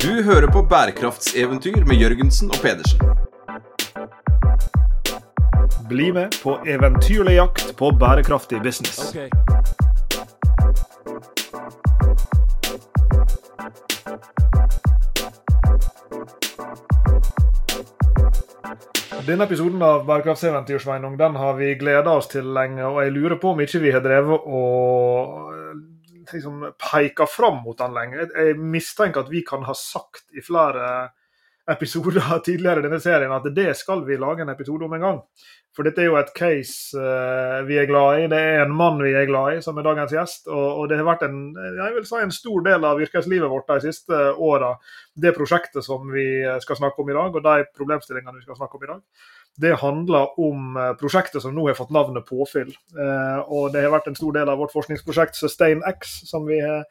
[0.00, 3.00] Du hører på bærekraftseventyr med Jørgensen og Pedersen.
[5.88, 9.12] Bli med på eventyrlig jakt på bærekraftig business.
[19.26, 22.86] Denne episoden av Bærekraftseventyr Sveinung, den har vi gleda oss til lenge.
[22.88, 25.59] Og jeg lurer på om ikke vi har drevet og
[26.34, 28.28] liksom peker fram mot den lenger.
[28.34, 31.10] Jeg mistenker at vi kan ha sagt i flere
[31.70, 35.24] episoder tidligere i denne serien at det skal vi lage en episode om en gang.
[35.76, 38.30] For dette er jo et case uh, vi er glad i.
[38.32, 40.48] Det er en mann vi er glad i, som er dagens gjest.
[40.50, 43.70] Og, og det har vært en, jeg vil si, en stor del av yrkeslivet vårt
[43.70, 44.72] de siste åra.
[45.14, 46.26] Det prosjektet som vi
[46.64, 49.76] skal snakke om i dag, og de problemstillingene vi skal snakke om i dag, det
[49.82, 52.72] handler om eh, prosjektet som nå har fått navnet Påfyll.
[52.96, 56.62] Uh, og det har vært en stor del av vårt forskningsprosjekt Sustain X, som vi
[56.64, 56.86] har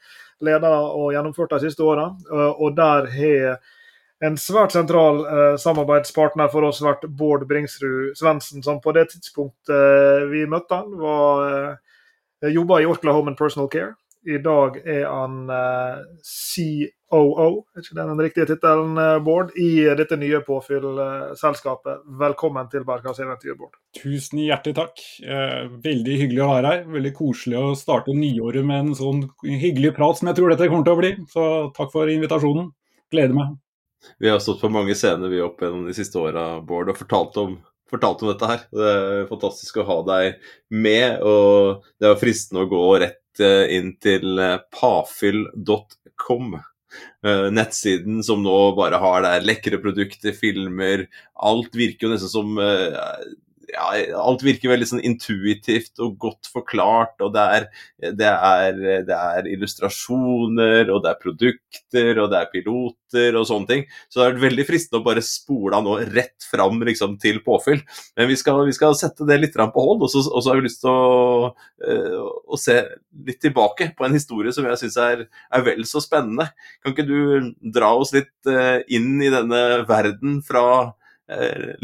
[0.46, 2.12] leda og gjennomført de siste åra.
[2.30, 3.60] Uh, og der har
[4.26, 9.72] en svært sentral eh, samarbeidspartner for oss vært Bård Bringsrud Svendsen, som på det tidspunktet
[9.76, 13.96] eh, vi møtte han, var eh, jobba i Orkla Home and Personal Care.
[14.28, 19.86] I dag er han eh, COO, er ikke det den riktige tittelen, eh, Bård, i
[19.96, 22.02] dette nye påfyllselskapet.
[22.20, 23.78] Velkommen til Berghavseventyr, Bård.
[23.96, 25.00] Tusen hjertelig takk.
[25.24, 26.84] Eh, veldig hyggelig å være her.
[26.98, 30.90] Veldig koselig å starte nyåret med en sånn hyggelig prat som jeg tror dette kommer
[30.90, 31.14] til å bli.
[31.32, 31.48] Så
[31.80, 32.74] takk for invitasjonen.
[33.16, 33.56] Gleder meg.
[34.20, 37.40] Vi har stått på mange scener vi opp gjennom de siste åra, Bård, og fortalt
[37.40, 37.56] om,
[37.92, 38.68] fortalt om, dette her.
[38.76, 43.19] Det er fantastisk å ha deg med, og det er fristende å gå rett
[43.70, 46.58] inn til eh, pafyll.com.
[47.26, 52.58] Eh, nettsiden som nå bare har der lekre produkter, filmer Alt virker jo nesten som
[53.74, 53.88] ja,
[54.20, 57.16] alt virker veldig sånn intuitivt og godt forklart.
[57.24, 57.66] og det er,
[58.18, 63.70] det, er, det er, illustrasjoner, og det er produkter, og det er piloter og sånne
[63.70, 63.86] ting.
[64.08, 67.42] Så det har vært veldig fristende å bare spole av nå rett fram liksom, til
[67.46, 67.82] påfyll.
[68.20, 70.60] Men vi skal, vi skal sette det litt på hold, og så, og så har
[70.60, 71.50] vi lyst til å,
[71.86, 72.20] uh,
[72.50, 72.80] å, se
[73.28, 76.50] litt tilbake på en historie som jeg syns er, er, vel så spennende.
[76.84, 80.99] Kan ikke du dra oss litt uh, inn i denne verden fra Eh,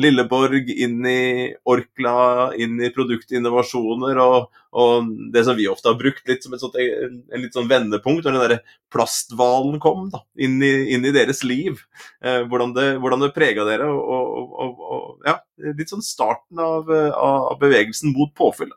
[0.02, 6.26] Lilleborg, inn i Orkla, inn i produktinnovasjoner og, og, det som vi ofte har brukt
[6.30, 8.60] litt som et sånt, en, litt sånn vendepunkt, når den derre
[8.94, 11.84] plasthvalen kom da, inn, i, inn, i, deres liv.
[12.26, 13.92] Eh, hvordan det, hvordan det prega dere.
[13.92, 15.38] Og, og, og, ja,
[15.78, 18.74] litt sånn starten av, av bevegelsen mot påfyll.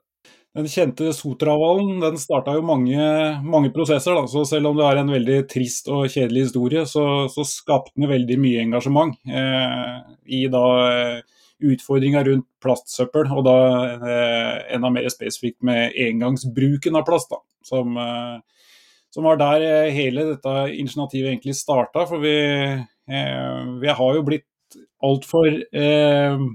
[0.59, 2.99] Den kjente Sotravallen den starta jo mange,
[3.47, 4.17] mange prosesser.
[4.17, 4.25] Da.
[4.27, 8.09] så Selv om det er en veldig trist og kjedelig historie, så, så skapte den
[8.11, 10.01] veldig mye engasjement eh,
[10.35, 13.57] i da eh, utfordringa rundt plastsøppel, og da
[13.95, 17.31] eh, enda mer spesifikt med engangsbruken av plast.
[17.31, 17.39] Da,
[17.71, 18.67] som, eh,
[19.15, 22.03] som var der eh, hele dette initiativet egentlig starta.
[22.11, 22.39] For vi,
[22.75, 26.49] eh, vi har jo blitt altfor eh,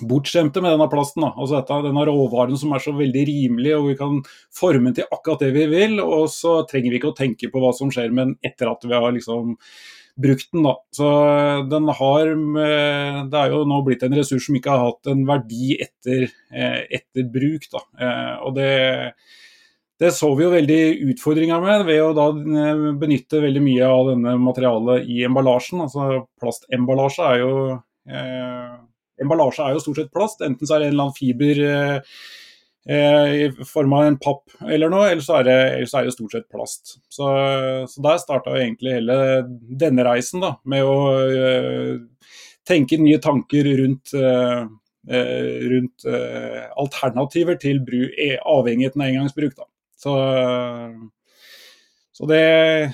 [0.00, 1.24] bortskjemte med denne plasten.
[1.26, 1.32] Da.
[1.36, 4.20] Altså dette, denne råvaren som er så veldig rimelig, og vi kan
[4.54, 5.98] forme den til akkurat det vi vil.
[6.04, 8.86] Og så trenger vi ikke å tenke på hva som skjer med den etter at
[8.86, 9.56] vi har liksom
[10.22, 10.66] brukt den.
[10.68, 10.74] da.
[10.96, 12.32] Så eh, den har
[13.32, 16.82] Det er jo nå blitt en ressurs som ikke har hatt en verdi etter, eh,
[17.00, 17.70] etter bruk.
[17.72, 17.86] da.
[18.00, 18.72] Eh, og det
[20.02, 22.24] det så vi jo veldig utfordringer med ved å da
[22.98, 25.84] benytte veldig mye av denne materialet i emballasjen.
[25.84, 27.52] Altså Plastemballasje er jo
[28.10, 28.72] eh,
[29.22, 30.42] emballasje er jo stort sett plast.
[30.44, 32.20] Enten så er det en eller annen fiber eh,
[32.88, 35.58] eh, i form av en papp eller noe, eller så er det,
[35.90, 36.96] så er det stort sett plast.
[37.12, 37.32] Så,
[37.90, 39.16] så der starta egentlig hele
[39.82, 40.96] denne reisen, da, med å
[41.26, 41.96] eh,
[42.68, 44.62] tenke nye tanker rundt eh,
[45.02, 49.56] rundt uh, alternativer til avhengigheten av engangsbruk.
[49.58, 49.64] Da.
[49.98, 50.12] Så
[52.12, 52.40] så det,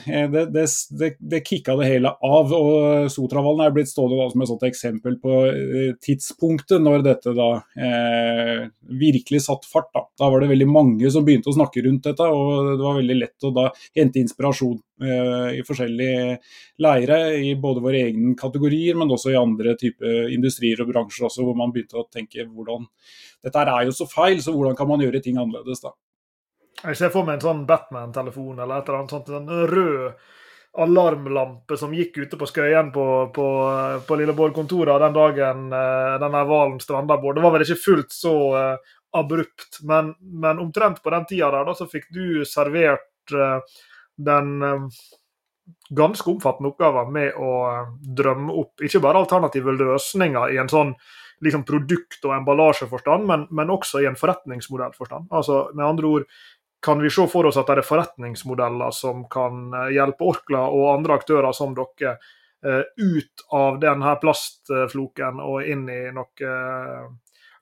[0.07, 0.65] eh, det, det,
[0.99, 2.53] det, det kicka det hele av.
[2.55, 7.49] og Sotravallen er blitt stående som et sånt eksempel på eh, tidspunktet når dette da
[7.75, 8.69] eh,
[9.01, 9.91] virkelig satt fart.
[9.95, 10.05] Da.
[10.23, 13.19] da var det veldig mange som begynte å snakke rundt dette, og det var veldig
[13.19, 13.67] lett å da
[13.99, 16.39] hente inspirasjon eh, i forskjellige
[16.87, 21.43] leire, i både våre egne kategorier, men også i andre typer industrier og bransjer også,
[21.43, 22.87] hvor man begynte å tenke hvordan
[23.43, 25.93] Dette er jo så feil, så hvordan kan man gjøre ting annerledes da?
[26.79, 29.31] Jeg ser for meg en sånn Batman-telefon eller et eller annet sånt.
[29.35, 30.21] En rød
[30.79, 33.05] alarmlampe som gikk ute på Skøyen på,
[33.35, 33.47] på,
[34.07, 37.39] på Lilleborg-kontoret den dagen uh, denne hvalen stranda bort.
[37.39, 41.67] Det var vel ikke fullt så uh, abrupt, men, men, omtrent på den tida der
[41.67, 43.59] da, så fikk du servert uh,
[44.19, 44.59] den
[45.95, 47.53] ganske omfattende oppgaven med å
[48.19, 50.95] drømme opp ikke bare alternative løsninger i en sånn
[51.45, 55.29] liksom produkt- og emballasjeforstand, men, men også i en forretningsmodellforstand.
[55.31, 56.25] Altså med andre ord
[56.85, 61.19] kan vi se for oss at det er forretningsmodeller som kan hjelpe Orkla og andre
[61.19, 62.17] aktører som dere
[62.99, 66.53] ut av denne plastfloken og inn i noe,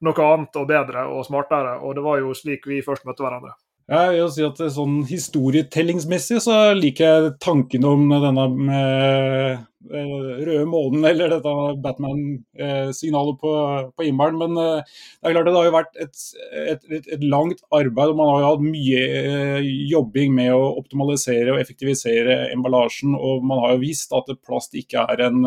[0.01, 1.79] noe annet og bedre og smartere.
[1.85, 3.57] Og det var jo slik vi først møtte hverandre.
[3.87, 11.05] Jeg vil si at sånn Historietellingsmessig så liker jeg tanken om denne eh, røde månen,
[11.07, 11.53] eller dette
[11.85, 13.53] Batman-signalet på,
[13.95, 14.41] på himmelen.
[14.43, 16.25] Men eh, det er klart det har jo vært et,
[16.65, 21.55] et, et, langt arbeid, og man har jo hatt mye eh, jobbing med å optimalisere
[21.55, 23.15] og effektivisere emballasjen.
[23.15, 25.47] Og man har jo visst at plast ikke er en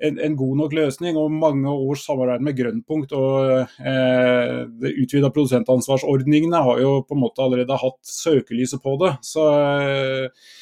[0.00, 1.18] en, en, god nok løsning.
[1.20, 7.24] Og mange års samarbeid med Grønnpunkt og eh, det utvida produsentansvarsordningene har jo på en
[7.24, 9.14] måte allerede hatt søkelyset på det.
[9.26, 9.46] Så,
[9.80, 10.52] eh,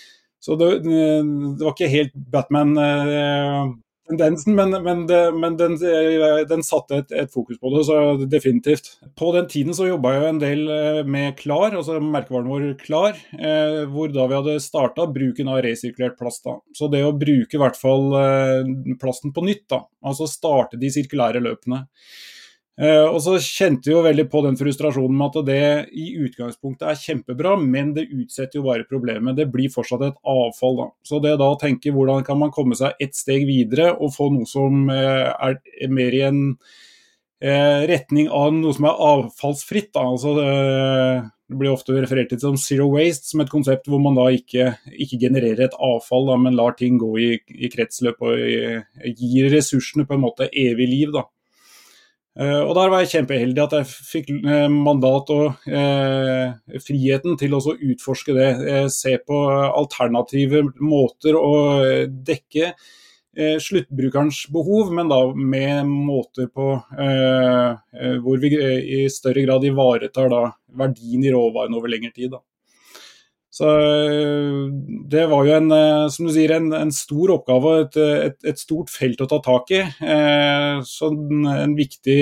[0.43, 3.62] så det, det, var ikke helt Batman eh,
[4.08, 5.05] tendensen, men, men,
[5.40, 5.76] men den,
[6.49, 7.99] den, satte et, et, fokus på det, så
[8.31, 8.90] definitivt.
[9.19, 13.19] På den tiden så jobba jeg en del eh, med Klar, altså merkevaren vår Klar,
[13.38, 16.44] eh, hvor da vi hadde starta bruken av resirkulert plast.
[16.46, 16.58] da.
[16.76, 20.90] Så det å bruke i hvert fall eh, plasten på nytt, da, altså starte de
[20.93, 21.84] sirkulære løpene.
[22.79, 25.63] Uh, og så kjente vi jo veldig på den frustrasjonen med at det
[25.99, 29.35] i utgangspunktet er kjempebra, men det utsetter jo bare problemet.
[29.35, 30.87] Det blir fortsatt et avfall, da.
[31.03, 34.29] Så det da å tenke hvordan kan man komme seg ett steg videre og få
[34.31, 40.05] noe som uh, er mer i en uh, retning av noe som er avfallsfritt, da.
[40.13, 44.29] Altså, det blir ofte referert til som zero waste, som et konsept hvor man da
[44.37, 47.29] ikke, ikke genererer et avfall, da, men lar ting gå i,
[47.59, 48.79] i kretsløp og i,
[49.19, 51.11] gir ressursene på en måte evig liv.
[51.19, 51.27] da.
[52.38, 57.56] Eh, og Der var jeg kjempeheldig at jeg fikk eh, mandat og eh, friheten til
[57.56, 58.50] å utforske det.
[58.94, 61.56] Se på alternative måter å
[62.31, 69.67] dekke eh, sluttbrukerens behov, men da med måter på eh, hvor vi i større grad
[69.67, 70.44] ivaretar da
[70.79, 72.37] verdien i råvaren over lengre tid.
[72.37, 72.44] Da.
[73.58, 74.69] Så eh,
[75.10, 78.38] Det var jo en, eh, som du sier, en, en stor oppgave og et, et,
[78.52, 79.82] et, stort felt å ta tak i.
[79.82, 82.20] Eh, så en viktig,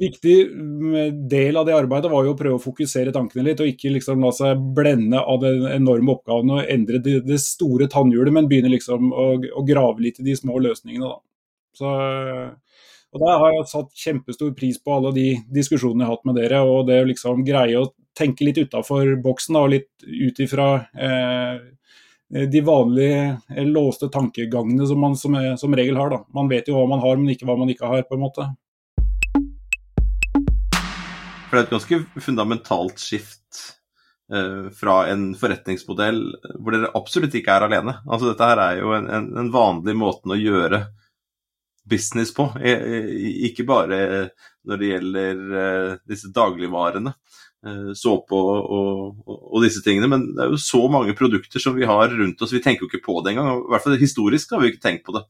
[0.00, 0.34] viktig
[1.30, 4.24] del av det arbeidet var jo å prøve å fokusere tankene litt, og ikke liksom
[4.24, 8.72] la seg blende av den enorme oppgaven og endre det, det store tannhjulet, men begynne
[8.72, 11.12] liksom å, å, grave litt i de små løsningene.
[11.12, 11.22] Da.
[11.76, 11.94] Så
[13.14, 16.36] og Der har jeg satt kjempestor pris på alle de diskusjonene jeg har hatt med
[16.36, 17.86] dere, og det å liksom greie å
[18.16, 21.56] tenke litt utafor boksen og litt ut ifra eh,
[22.50, 26.12] de vanlige eh, låste tankegangene som man som, som, regel har.
[26.14, 26.22] Da.
[26.34, 28.48] Man vet jo hva man har, men ikke hva man ikke har, på en måte.
[31.46, 33.62] For det er et ganske fundamentalt skift
[34.32, 36.22] eh, fra en forretningsmodell
[36.58, 37.98] hvor dere absolutt ikke er alene.
[38.08, 40.86] Altså Dette her er jo en, en, en vanlig måte å gjøre
[41.86, 42.48] business på.
[43.46, 43.98] Ikke bare
[44.66, 47.45] når det gjelder eh, disse dagligvarene, eh,
[47.98, 51.86] såpe og, og, og, disse tingene, men det er jo så mange produkter som vi
[51.88, 52.52] har rundt oss.
[52.54, 53.62] Vi tenker jo ikke på det engang.
[53.64, 55.24] I hvert fall historisk har vi ikke tenkt på det.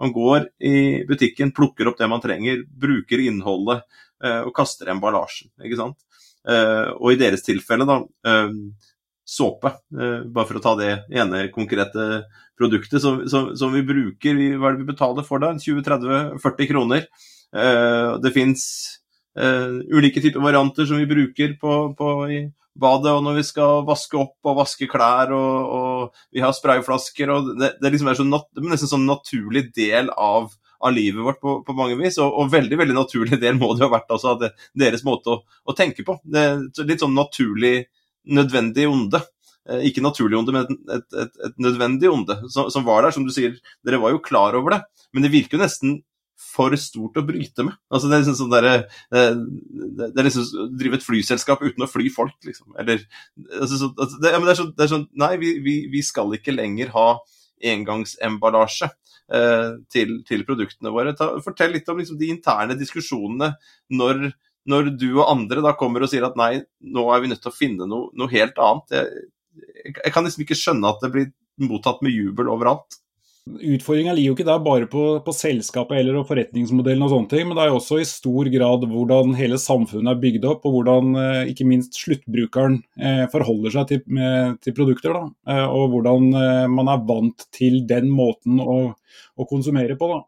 [0.00, 0.76] Man går i
[1.08, 3.82] butikken, plukker opp det man trenger, bruker innholdet
[4.24, 5.52] eh, og kaster emballasjen.
[5.64, 5.98] ikke sant?
[6.40, 7.98] Og i deres tilfelle, da
[9.28, 12.06] såpe, bare for å ta det ene konkrete
[12.58, 14.40] produktet som, som, som vi bruker.
[14.56, 15.52] Hva er det vi betaler for da?
[15.60, 17.04] 20-30-40 kroner.
[18.24, 18.64] Det fins
[19.38, 22.40] uh, ulike typer varianter som vi bruker på, på, i
[22.80, 27.32] badet og når vi skal vaske opp og vaske klær, og, og vi har sprayflasker.
[27.32, 31.24] og Det, det liksom er så nat er nesten sånn naturlig del av, av livet
[31.26, 32.20] vårt på, på, mange vis.
[32.22, 35.42] Og, og, veldig veldig naturlig del må det ha vært altså, det, deres måte å,
[35.42, 36.20] å, tenke på.
[36.24, 36.46] Det,
[36.86, 37.84] litt sånn naturlig
[38.30, 39.22] nødvendig onde.
[39.68, 43.16] Eh, ikke naturlig onde, men et, et, et nødvendig onde som, som, var der.
[43.16, 44.84] Som du sier, dere var jo klar over det,
[45.14, 45.98] men det virker jo nesten
[46.40, 47.76] for stort å bryte med.
[47.92, 48.68] Altså, det er liksom sånn der,
[49.12, 49.34] eh,
[50.00, 52.72] det, er liksom å drive et flyselskap uten å fly folk, liksom.
[52.80, 53.02] Eller
[53.58, 56.02] altså, så, altså, det, ja, det, er sånn, det, er sånn, Nei, vi, vi, vi,
[56.06, 57.08] skal ikke lenger ha
[57.70, 61.12] engangsemballasje eh, til, til, produktene våre.
[61.18, 63.52] Ta, fortell litt om liksom, de interne diskusjonene
[64.00, 64.30] når,
[64.70, 67.52] når, du og andre da kommer og sier at nei, nå er vi nødt til
[67.52, 68.96] å finne noe, noe helt annet.
[68.96, 69.28] Jeg,
[70.00, 71.30] jeg kan liksom ikke skjønne at det blir
[71.68, 73.00] mottatt med jubel overalt.
[73.58, 77.58] Utfordringa ligger jo ikke der bare på, på selskapet eller forretningsmodellen, og sånne ting, men
[77.58, 81.10] det er jo også i stor grad hvordan hele samfunnet er bygd opp, og hvordan
[81.20, 85.16] eh, ikke minst sluttbrukeren eh, forholder seg til, med, til produkter.
[85.16, 86.30] Da, eh, og hvordan
[86.70, 90.10] man er vant til den måten å, å konsumere på.
[90.14, 90.22] Da.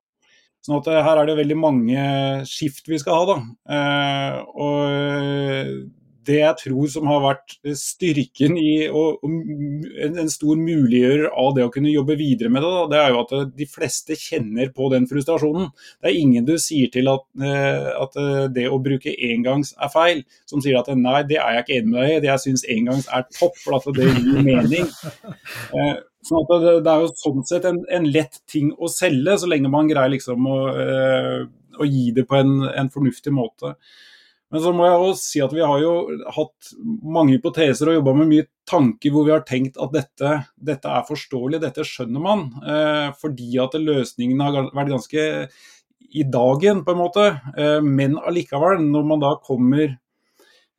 [0.63, 2.05] Sånn at Her er det veldig mange
[2.49, 3.35] skift vi skal ha.
[3.35, 4.45] da.
[4.55, 11.55] Og det jeg tror som har vært styrken i og, en, en, stor muliggjører av
[11.57, 14.71] det å kunne jobbe videre med det, da, det er jo at de fleste kjenner
[14.75, 15.73] på den frustrasjonen.
[16.01, 17.27] Det er ingen du sier til at,
[17.97, 18.21] at
[18.55, 21.93] det å bruke engangs er feil, som sier at nei, det er jeg ikke enig
[21.93, 24.89] med deg i, jeg syns engangs er topp, for at det gir mening.
[26.23, 29.71] Sånn det, det, er jo sånn sett en, en, lett ting å selge, så lenge
[29.73, 30.59] man greier liksom å,
[31.83, 33.75] å gi det på en, en, fornuftig måte.
[34.53, 35.93] Men så må jeg også si at vi har jo
[36.37, 40.93] hatt mange hypoteser og jobba med mye tanker hvor vi har tenkt at dette, dette
[40.93, 42.45] er forståelig, dette skjønner man.
[42.61, 45.27] Eh, fordi at løsningene har vært ganske
[46.13, 47.27] i dagen, på en måte.
[47.57, 49.97] Eh, men allikevel, når man da kommer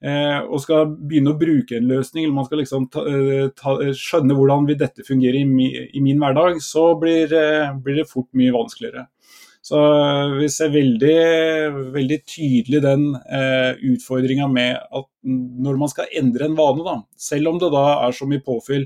[0.03, 3.77] Eh, og skal begynne å bruke en løsning, eller man skal liksom ta, eh, ta,
[3.95, 8.09] skjønne hvordan vil dette fungere i, mi, i min hverdag, så blir, eh, blir, det
[8.09, 9.07] fort mye vanskeligere.
[9.63, 9.79] Så
[10.35, 11.17] vi ser veldig,
[11.93, 17.53] veldig tydelig den eh, utfordringa med at når man skal endre en vane, da, selv
[17.53, 18.83] om det da er så mye påfyll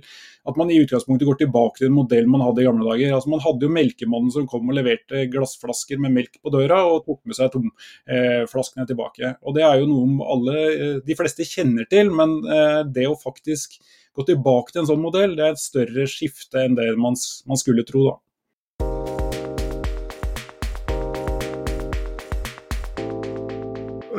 [0.47, 3.15] at man i utgangspunktet går tilbake til en modell man hadde i gamle dager.
[3.15, 7.03] Altså Man hadde jo melkemannen som kom og leverte glassflasker med melk på døra, og
[7.07, 9.33] tok med seg tomflaskene eh, tilbake.
[9.43, 13.17] Og Det er jo noe alle, eh, de fleste kjenner til, men eh, det å
[13.19, 13.79] faktisk
[14.17, 17.17] gå tilbake til en sånn modell, det er et større skifte enn det man,
[17.49, 18.07] man skulle tro.
[18.11, 18.15] da.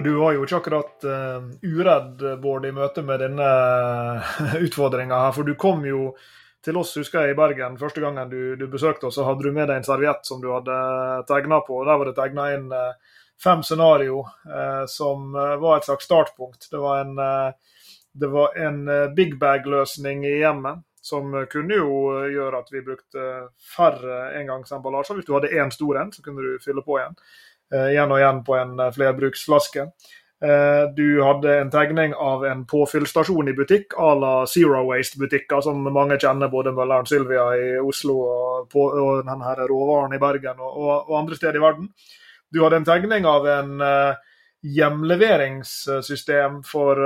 [0.05, 3.47] Du var jo ikke akkurat uh, uredd, Bård, i møte med denne
[4.67, 5.33] utfordringa her.
[5.35, 6.13] For du kom jo
[6.63, 9.55] til oss, husker jeg, i Bergen første gangen du, du besøkte oss, så hadde du
[9.55, 10.77] med deg en serviett som du hadde
[11.31, 11.81] tegna på.
[11.81, 16.71] og Der var det tegna inn uh, fem scenario uh, som var et slags startpunkt.
[16.71, 17.19] Det var en,
[18.15, 18.85] det var en
[19.19, 20.85] big bag-løsning i hjemmet.
[21.09, 21.93] Som kunne jo
[22.29, 23.23] gjøre at vi brukte
[23.63, 25.17] færre engangsemballasjer.
[25.17, 27.15] Hvis du hadde én stor en, så kunne du fylle på igjen.
[27.75, 29.83] Eh, igjen og igjen på en eh, flerbruksflaske.
[30.39, 35.83] Eh, du hadde en tegning av en påfyllstasjon i butikk à la Zero Waste-butikker, som
[35.93, 40.71] mange kjenner, både Mølleren Sylvia i Oslo og, på, og denne råvaren i Bergen og,
[40.79, 41.91] og, og, andre steder i verden.
[42.55, 43.83] Du hadde en tegning av en
[44.65, 47.03] hjemleveringssystem for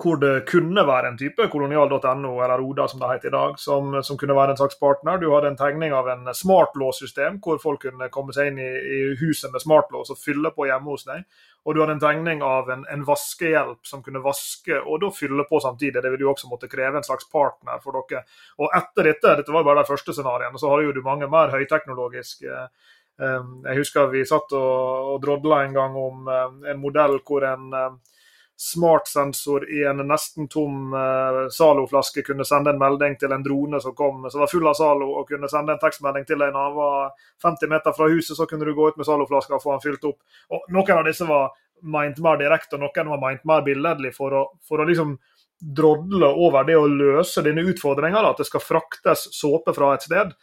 [0.00, 3.92] hvor det kunne være en type kolonial.no, eller Oda som det heter i dag, som,
[4.02, 5.18] som, kunne være en slags partner.
[5.20, 9.00] Du hadde en tegning av en smartlåssystem, hvor folk kunne komme seg inn i, i
[9.20, 11.24] huset med smartlås og fylle på hjemme hos deg.
[11.68, 15.44] Og du hadde en tegning av en, en, vaskehjelp som kunne vaske og da fylle
[15.48, 16.00] på samtidig.
[16.00, 18.24] Det ville jo også måtte kreve en slags partner for dere.
[18.64, 21.52] Og etter dette, dette var bare de første scenarioene, så har jo du mange mer
[21.52, 27.20] høyteknologiske eh, jeg husker vi satt og, og drodla en gang om eh, en modell
[27.28, 28.16] hvor en eh,
[28.60, 33.94] smartsensor i en nesten tom uh, Zalo-flaske kunne sende en melding til en drone som
[33.96, 36.76] kom som var full av Zalo, og kunne sende en tekstmelding til deg når han
[36.76, 38.36] var 50 meter fra huset.
[38.36, 40.20] Så kunne du gå ut med Zalo-flaska og få han fylt opp.
[40.52, 44.36] Og Noen av disse var meint mer direkte, og noen var meint mer billedlig for
[44.36, 45.16] å, for å liksom
[45.60, 50.36] drodle over det å løse denne utfordringa, at det skal fraktes såpe fra et sted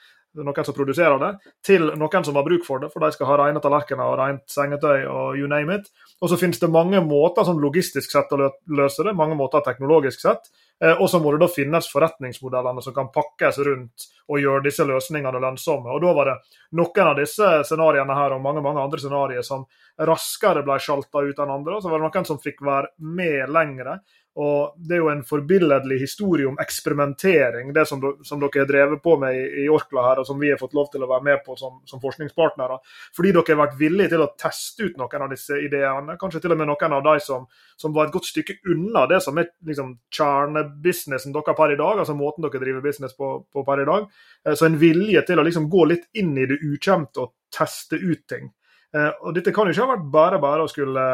[0.46, 1.32] noen som produserer det,
[1.66, 4.46] til noen som har bruk for det, for de skal ha rene tallerkener og rent
[4.52, 5.90] sengetøy og you name it.
[6.22, 8.42] Og så finnes det mange måter sånn logistisk sett å
[8.78, 10.50] løse det, mange måter teknologisk sett.
[10.84, 14.86] Eh, og så må det da finnes forretningsmodellene som kan pakkes rundt og gjøre disse
[14.86, 15.90] løsningene lønnsomme.
[15.90, 16.38] Og Da var det
[16.78, 19.66] noen av disse scenarioene her og mange mange andre scenarioer som
[19.98, 21.76] raskere ble sjalta ut enn andre.
[21.76, 24.00] og Så var det noen som fikk være med lengre.
[24.38, 29.02] Og Det er jo en forbilledlig historie om eksperimentering, det som, som dere har drevet
[29.02, 31.26] på med i, i, Orkla her, og som vi har fått lov til å være
[31.26, 32.78] med på som, som, forskningspartnere.
[33.18, 36.20] Fordi dere har vært villige til å teste ut noen av disse ideene.
[36.22, 37.50] Kanskje til og med noen av de som,
[37.82, 42.04] som var et godt stykke unna det som er liksom, kjernebusinessen dere per i dag,
[42.06, 44.06] altså måten dere driver business på, per i dag.
[44.46, 47.98] Eh, så en vilje til å liksom, gå litt inn i det ukjente og teste
[47.98, 48.52] ut ting.
[48.94, 51.10] Eh, og Dette kan jo ikke ha vært bare bare å skulle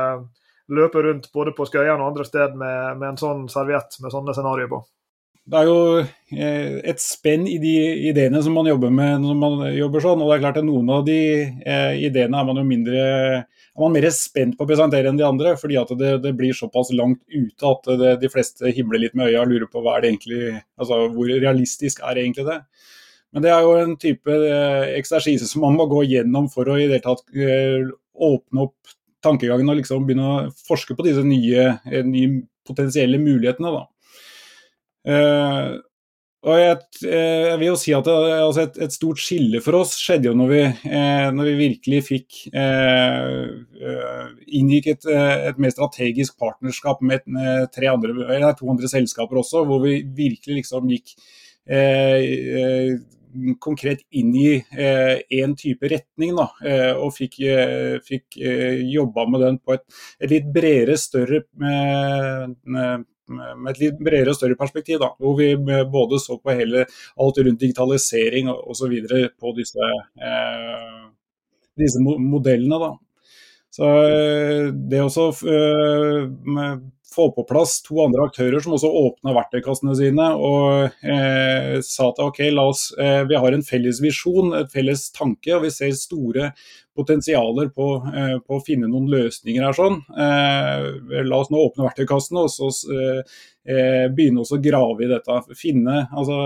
[0.72, 4.36] løpe rundt både på Skøyen og andre steder med, med, en sånn serviett med sånne
[4.36, 4.84] scenarioer på.
[5.44, 7.74] Det er jo eh, et spenn i de
[8.08, 10.22] ideene som man jobber med når man jobber sånn.
[10.24, 13.02] og det er klart at Noen av de eh, ideene er man jo mindre
[13.74, 16.56] er man mer spent på å presentere enn de andre, fordi at det, det blir
[16.56, 19.98] såpass langt ute at det, de fleste himler litt med øya og lurer på hva
[19.98, 20.42] er det egentlig,
[20.80, 22.60] altså hvor realistisk er egentlig det.
[23.34, 26.78] Men det er jo en type eh, eksersise som man må gå gjennom for å
[26.80, 27.26] i det tatt
[28.14, 28.94] åpne opp
[29.24, 33.74] tankegangen og liksom begynne å forske på disse nye, eh, nye potensielle mulighetene.
[35.04, 35.82] Uh,
[36.44, 39.78] og jeg, eh, jeg, vil jo si at det, altså et, et, stort skille for
[39.80, 43.46] oss skjedde jo når vi, eh, når vi virkelig fikk eh,
[44.60, 50.60] inngikk et, et, mer strategisk partnerskap med andre, to andre selskaper også, hvor vi virkelig
[50.60, 51.16] liksom gikk
[51.64, 53.00] eh,
[53.64, 54.50] konkret inn i
[55.34, 56.48] én type retning, da,
[56.98, 57.40] og fikk,
[58.06, 58.38] fikk
[58.90, 59.84] jobba med den på et,
[60.22, 63.08] et litt bredere, større med
[63.72, 65.00] et litt bredere og større perspektiv.
[65.02, 65.54] Da, hvor vi
[65.92, 66.86] både så på hele,
[67.20, 68.96] alt rundt digitalisering osv.
[69.40, 69.90] på disse,
[70.22, 71.04] eh,
[71.80, 72.80] disse modellene.
[72.80, 72.92] Da.
[73.74, 76.28] Så eh, det også eh,
[77.14, 82.22] få på plass to andre aktører som også åpna verktøykassene sine og eh, sa at
[82.24, 86.52] ok, oss, eh, vi har en felles visjon, et felles tanke, og vi ser store
[86.96, 89.74] potensialer på, eh, på å finne noen løsninger her.
[89.74, 89.98] sånn.
[90.14, 95.40] Eh, la oss nå åpne verktøykassene og så eh, begynne å grave i dette.
[95.58, 96.38] Finne, altså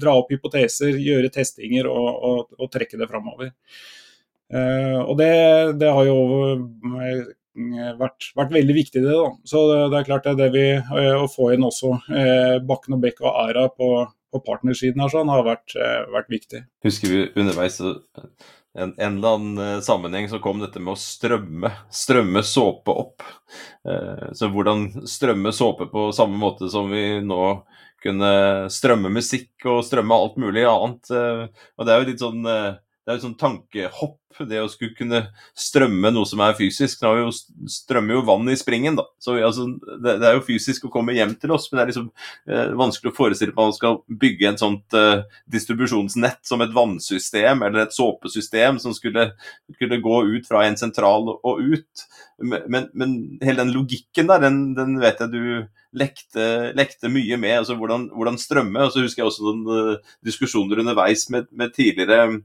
[0.00, 3.52] Dra opp hypoteser, gjøre testinger og, og, og trekke det framover.
[4.50, 5.34] og det,
[5.78, 6.16] det, har jo
[7.98, 9.16] vært, vært, veldig viktig, det.
[9.16, 9.28] da.
[9.48, 10.64] Så det, er klart det er det vi,
[11.16, 11.96] å få inn også
[12.68, 13.90] Bakken og Bekk og Æra på,
[14.32, 15.76] på partnersiden her sånn, har vært,
[16.14, 16.64] vært viktig.
[16.86, 17.80] Husker vi underveis
[18.72, 23.24] en, en, eller annen eh, sammenheng så kom dette med å strømme, strømme såpe opp.
[23.88, 27.42] Eh, så hvordan strømme såpe på samme måte som vi nå
[28.00, 28.30] kunne
[28.72, 31.10] strømme musikk og strømme alt mulig annet.
[31.10, 32.78] Eh, og det er jo litt sånn eh,
[33.10, 35.18] det er et sånn tankehopp, det å skulle kunne
[35.58, 37.00] strømme noe som er fysisk.
[37.02, 37.32] Nå jo,
[37.66, 39.02] strømmer jo vann i springen, da.
[39.18, 41.90] Så altså, det, det, er jo fysisk å komme hjem til oss, men det er
[41.90, 42.06] liksom
[42.46, 47.66] eh, vanskelig å forestille at man skal bygge en sånt eh, distribusjonsnett som et vannsystem
[47.66, 49.32] eller et såpesystem som skulle,
[49.74, 52.06] skulle, gå ut fra en sentral og ut.
[52.40, 55.42] Men, men hele den logikken der, den, den vet jeg du
[55.96, 57.58] lekte, lekte, mye med.
[57.58, 58.86] altså Hvordan, hvordan strømme.
[58.86, 59.62] og så husker jeg også noen
[59.98, 62.40] uh, diskusjoner underveis med, med tidligere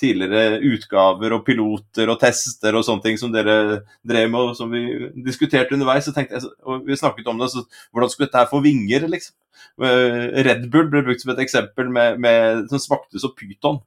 [0.00, 4.72] tidligere utgaver og piloter og tester og sånne ting som dere drev med og som
[4.72, 4.84] vi
[5.26, 6.08] diskuterte underveis.
[6.08, 9.08] Så tenkte jeg, og Vi snakket om det, så hvordan skulle dette her få vinger?
[9.08, 9.36] liksom?
[9.80, 13.80] Eh, Red Bull ble brukt som et eksempel med, med, som smakte så pyton.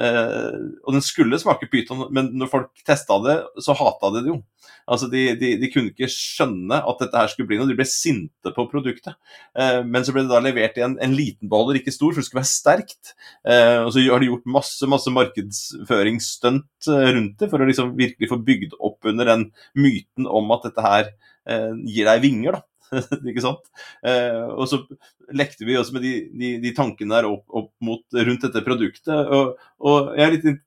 [0.00, 4.32] Eh, og den skulle smake pyton, men når folk testa det, så hata de det
[4.34, 4.40] jo.
[4.88, 7.68] Altså, de, de, de, kunne ikke skjønne at dette her skulle bli noe.
[7.68, 9.18] De ble sinte på produktet.
[9.56, 12.22] Eh, men så ble det da levert i en, en, liten beholder, ikke stor, for
[12.22, 13.12] det skulle være sterkt.
[13.44, 15.12] Eh, og så har de gjort masse masse
[15.58, 20.50] markedsføringsstunt eh, rundt det for å liksom virkelig få bygd opp under den myten om
[20.52, 21.10] at dette her
[21.48, 22.58] eh, gir deg vinger.
[22.58, 22.64] da.
[23.28, 23.66] ikke sant?
[24.02, 24.80] Eh, og så
[25.36, 29.12] lekte vi også med de, de, de tankene der opp, opp, mot, rundt dette produktet.
[29.12, 30.62] Og, og jeg er litt,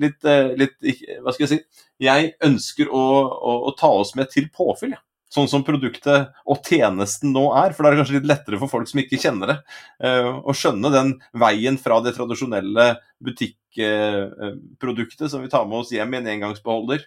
[0.00, 0.78] litt, eh, litt,
[1.20, 1.82] Hva skal jeg si?
[2.04, 3.02] Jeg ønsker å,
[3.34, 4.96] å, å ta oss med til påfyll.
[4.96, 7.74] Ja sånn som produktet og tjenesten nå er.
[7.74, 9.58] For da er det kanskje litt lettere for folk som ikke kjenner det,
[10.06, 11.10] uh, å skjønne den
[11.42, 12.86] veien fra det tradisjonelle
[13.24, 17.00] butikkproduktet som vi tar med oss hjem i en engangsbeholder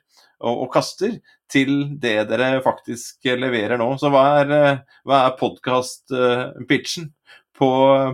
[0.43, 1.11] og, og, kaster,
[1.51, 3.89] til det dere faktisk leverer nå.
[4.01, 7.05] Så hva er, uh, hva er podkast-pitchen
[7.57, 7.69] på,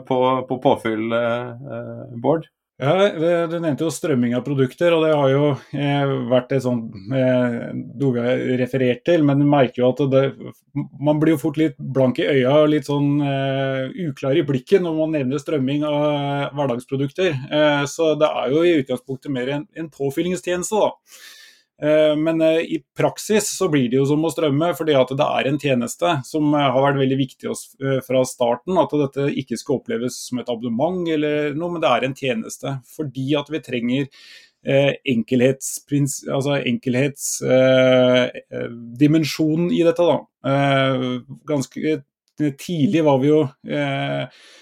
[0.08, 1.08] på, på påfyll,
[2.24, 2.44] Bård?
[2.82, 2.94] Ja,
[3.50, 5.44] Du nevnte jo strømming av produkter, og det har jo
[5.78, 7.60] eh, vært et sånt eh,
[8.02, 9.22] har referert til.
[9.28, 10.24] Men du merker jo at det,
[10.74, 14.84] man blir jo fort litt blank i øya og litt sånn eh, uklar i blikket
[14.84, 17.38] når man nevner strømming av eh, hverdagsprodukter.
[17.54, 20.92] Eh, så det er jo i utgangspunktet mer en, en påfyllingstjeneste, da.
[21.84, 25.26] Eh, men eh, i praksis så blir det jo som å strømme, fordi at det
[25.26, 27.50] er en tjeneste som eh, har vært veldig viktig
[28.08, 28.78] fra starten.
[28.80, 32.70] At dette ikke skal oppleves som et abonnement eller noe, men det er en tjeneste.
[32.96, 34.04] Fordi at vi trenger
[34.64, 40.04] enkelhetsdimensjonen altså enkelhetsdimensjonen i dette.
[40.08, 40.18] da.
[41.52, 41.80] Ganske
[42.64, 43.44] tidlig var vi jo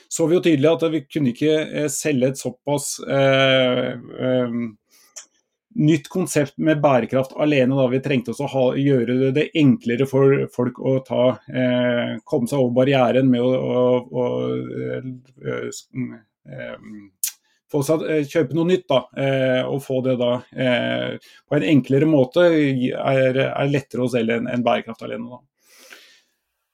[0.10, 2.98] så vi jo tydelig at vi kunne ikke selge et såpass
[5.76, 7.76] nytt konsept med bærekraft alene.
[7.78, 7.88] Da.
[7.92, 12.60] Vi trengte også ha, gjøre det, det, enklere for folk å ta, eh, komme seg
[12.60, 14.28] over barrieren med å, å, å
[14.82, 15.10] eh,
[16.52, 16.76] eh,
[17.72, 18.88] få seg, eh, kjøpe noe nytt.
[18.92, 24.12] Da, eh, og få det da eh, på en enklere måte er, er lettere å
[24.12, 25.30] selge enn en bærekraft alene.
[25.32, 25.42] Da.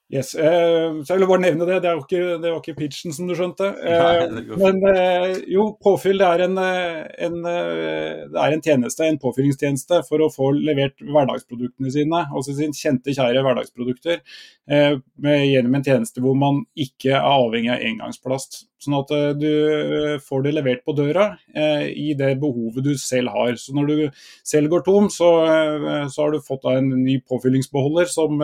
[0.08, 1.82] Yes, eh, så Jeg ville bare nevne det.
[1.84, 3.66] Det, ikke, det, var ikke pitchen, som du skjønte.
[3.76, 6.56] Eh, men eh, jo, påfyll det er en,
[7.26, 12.72] en, det er en tjeneste, en påfyllingstjeneste for å få levert hverdagsproduktene sine, altså sine
[12.72, 14.22] kjente, kjære hverdagsprodukter,
[14.68, 18.62] med, gjennom en tjeneste hvor man ikke er avhengig av engangsplast.
[18.78, 21.32] Sånn at du får det levert på døra
[21.88, 23.56] i det behovet du selv har.
[23.58, 25.32] Så når du selv går tom, så,
[26.12, 28.38] så har du fått en ny påfyllingsbeholder som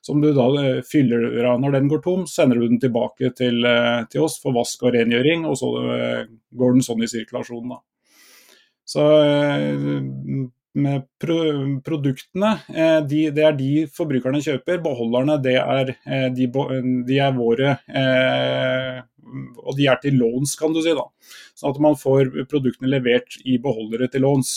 [0.00, 2.26] som du da eh, fyller av når den går tom.
[2.30, 6.20] Sender du den tilbake til, eh, til oss for vask og rengjøring, og så eh,
[6.56, 7.76] går den sånn i sirkulasjonen.
[7.76, 7.82] da.
[8.86, 9.02] Så
[11.18, 11.36] pro
[11.82, 12.50] produktene
[13.08, 14.78] de, det er de forbrukerne kjøper.
[14.84, 15.90] Beholderne det er,
[16.36, 16.46] de,
[17.08, 17.72] de, er våre.
[19.64, 20.94] Og de er til låns, kan du si.
[20.94, 21.08] da.
[21.58, 24.54] Sånn at man får produktene levert i beholdere til låns.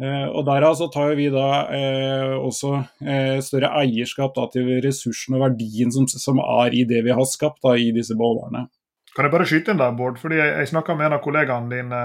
[0.00, 2.72] Eh, og Derav så tar vi da eh, også
[3.04, 7.26] eh, større eierskap da, til ressursene og verdien som, som, er i det vi har
[7.28, 8.64] skapt da, i disse beholderne.
[9.12, 10.16] Kan jeg bare skyte inn der, Bård?
[10.22, 12.02] Fordi Jeg, jeg snakka med en av kollegaene dine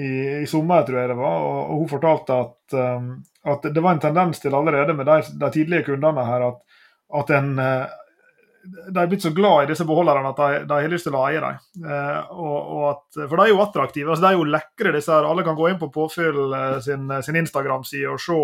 [0.00, 0.08] i,
[0.40, 3.10] i, sommer, tror jeg det var, og, og hun fortalte at, um,
[3.52, 6.62] at, det var en tendens til allerede med de, de tidlige kundene her at,
[7.20, 7.90] at en uh,
[8.64, 11.40] de er blitt så glad i disse beholderne at de, har lyst til å eie
[11.42, 11.56] dem.
[11.82, 12.18] Eh,
[13.16, 14.10] for de er jo attraktive.
[14.10, 15.26] altså De er jo lekre, disse her.
[15.26, 18.38] Alle kan gå inn på Påfyll eh, sin, sin Instagram-side og se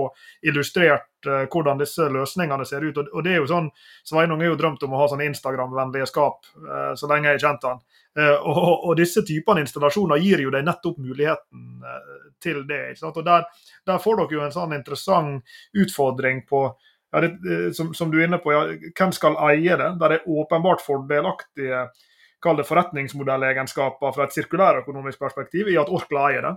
[0.51, 2.99] illustrert eh, hvordan disse løsningene ser ut.
[2.99, 3.71] Og, og det er jo sånn,
[4.07, 7.47] Sveinung har jo drømt om å ha sånne Instagram-vennlige skap eh, så lenge jeg har
[7.47, 7.87] kjent han.
[8.19, 12.97] Eh, og, og, disse typene installasjoner gir jo deg nettopp muligheten eh, til det.
[13.07, 13.47] Og der,
[13.87, 16.65] der får dere jo en sånn interessant utfordring på
[17.13, 18.65] ja, det, som, som, du er inne på, ja,
[18.99, 19.93] hvem skal eie det?
[20.01, 21.87] Der er åpenbart fordelaktige
[22.45, 26.53] kall det forretningsmodellegenskaper fra et sirkulærøkonomisk perspektiv i at Orkla eier det.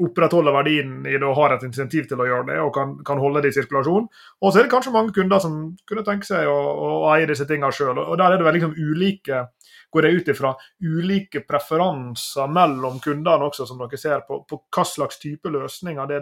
[0.00, 3.20] Opprettholder verdien i det og har et insentiv til å gjøre det og kan, kan
[3.20, 4.08] holde det i sirkulasjon.
[4.40, 7.46] Og så er det kanskje mange kunder som kunne tenke seg å, å eie disse
[7.46, 8.00] tingene sjøl.
[8.00, 9.44] Og der er det vel liksom ulike
[9.90, 10.50] går jeg ut ifra
[10.86, 16.20] ulike preferanser mellom kundene også, som dere ser på, på hva slags type løsninger det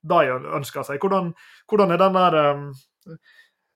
[0.00, 0.20] de
[0.56, 1.00] ønsker seg.
[1.02, 1.34] Hvordan,
[1.68, 2.62] hvordan er den der um,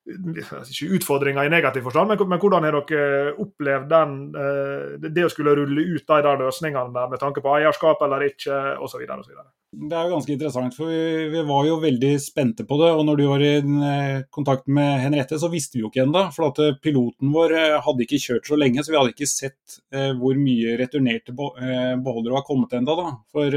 [0.05, 5.31] ikke utfordringer i negativ forstand, men, men, hvordan har dere opplevd den, eh, det å
[5.33, 9.05] skulle rulle ut de der løsningene der, med tanke på eierskap eller ikke, osv.
[9.05, 12.91] Det er jo ganske interessant, for vi, vi, var jo veldig spente på det.
[12.95, 16.27] Og når du var i eh, kontakt med Henriette, så visste vi jo ikke ennå.
[16.37, 17.57] For at eh, piloten vår
[17.87, 19.81] hadde ikke kjørt så lenge, så vi hadde ikke sett
[20.21, 23.09] hvor mye returnerte beholdere var kommet ennå.
[23.33, 23.57] For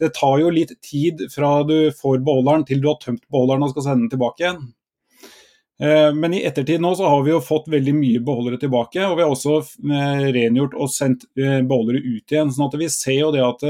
[0.00, 3.72] det tar jo litt tid fra du får beholderen til du har tømt beholderen og
[3.72, 4.66] skal sende den tilbake igjen.
[5.76, 9.18] Eh, men i ettertid nå så har vi jo fått veldig mye beholdere tilbake, og
[9.18, 12.52] vi har også eh, rengjort og sendt eh, beholdere ut igjen.
[12.52, 13.66] sånn at vi ser jo det at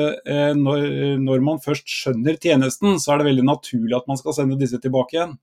[0.61, 4.79] når man først skjønner tjenesten, så er det veldig naturlig at man skal sende disse
[4.83, 5.37] tilbake igjen.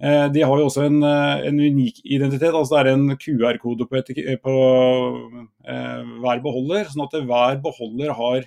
[0.00, 2.54] De har jo også en, en unik identitet.
[2.56, 4.00] altså Det er en QR-kode på,
[4.40, 4.54] på
[6.22, 8.46] hver beholder, sånn at hver beholder har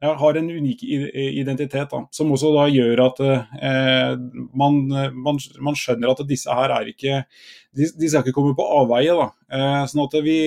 [0.00, 4.12] har en unik identitet, da, som også da gjør at eh,
[4.56, 4.78] man,
[5.12, 7.24] man, man, skjønner at disse her er ikke
[7.70, 9.12] De, de skal ikke komme på avveie.
[9.14, 10.38] da, eh, sånn at vi,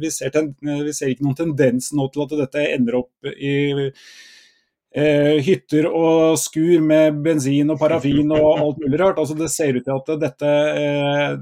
[0.00, 3.52] vi, ser ten, vi, ser ikke noen tendens nå til at dette ender opp i
[4.98, 9.20] eh, hytter og skur med bensin og parafin og alt mulig rart.
[9.22, 11.34] Altså, det ser ut til at dette eh,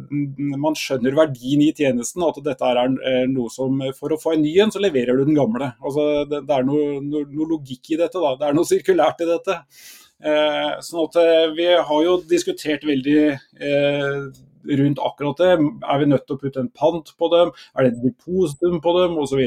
[0.57, 4.37] Man skjønner verdien i tjenesten, og at dette er eh, noe som For å få
[4.37, 5.73] en ny en, så leverer du den gamle.
[5.83, 8.21] Altså, det, det er noe, no, noe, logikk i dette.
[8.21, 9.61] da, Det er noe sirkulært i dette.
[10.17, 14.21] Eh, sånn at eh, Vi har jo diskutert veldig eh,
[14.81, 15.53] rundt akkurat det.
[15.61, 17.53] Er vi nødt til å putte en pant på dem?
[17.77, 19.19] Er det et depositum på dem?
[19.23, 19.43] Osv.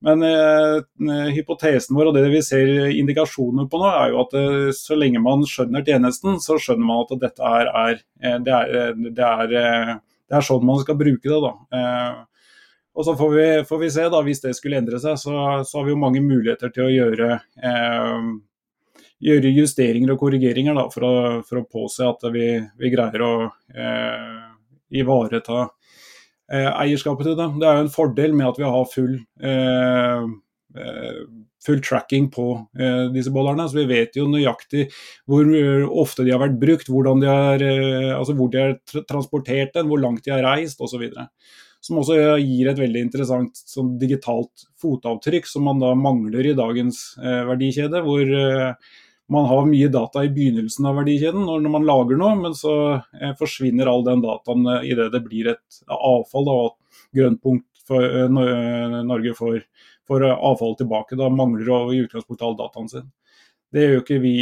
[0.00, 4.68] Men eh, hypotesen vår og det vi ser indikasjoner på nå, er jo at eh,
[4.76, 8.76] så lenge man skjønner tjenesten, så skjønner man at dette er, er, eh, det, er,
[8.78, 9.94] eh, det, er eh,
[10.30, 11.40] det er, sånn man skal bruke det.
[11.42, 11.80] da.
[11.80, 12.52] Eh,
[12.98, 15.34] og så får vi, får vi, se, da, hvis det skulle endre seg, så,
[15.66, 17.28] så har vi jo mange muligheter til å gjøre,
[19.22, 23.30] gjøre justeringer og korrigeringer da, for, å, for å påse at vi, vi greier å
[24.90, 25.68] ivareta
[26.48, 27.48] eierskapet til det.
[27.60, 30.24] Det er jo en fordel med at vi har full, eh,
[30.78, 31.20] eh,
[31.64, 32.48] full tracking på
[33.12, 33.68] disse bollerne.
[33.68, 34.86] Så vi vet jo nøyaktig
[35.28, 35.44] hvor
[36.00, 37.64] ofte de har vært brukt, de har,
[38.14, 41.10] altså hvor de har transportert den, hvor langt de har reist osv.
[41.82, 47.18] Som også gir et veldig interessant sånn digitalt fotavtrykk, som man da mangler i dagens
[47.18, 48.00] verdikjede.
[48.06, 48.24] hvor
[49.28, 53.34] man har mye data i begynnelsen av verdikjeden når, man lager noe, men så eh,
[53.38, 56.48] forsvinner all den dataen eh, idet det blir et avfall.
[56.48, 59.60] og at grønnpunkt for eh, Norge får,
[60.08, 61.18] avfall tilbake.
[61.20, 63.10] Da mangler det i utgangspunktet all dataen sin.
[63.68, 64.36] Det gjør jo ikke vi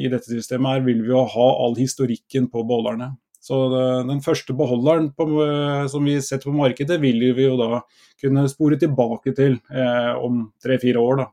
[0.00, 0.78] i dette systemet.
[0.78, 3.10] Her vil vi jo ha all historikken på beholderne.
[3.44, 3.58] Så
[4.08, 5.26] Den første beholderen på,
[5.92, 7.82] som vi setter på markedet, vil vi jo da
[8.22, 11.20] kunne spore tilbake til eh, om tre-fire år.
[11.20, 11.26] da.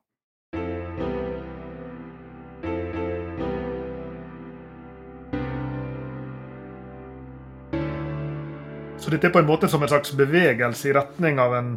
[9.12, 11.74] Så dette er på en måte som en slags bevegelse i retning av en,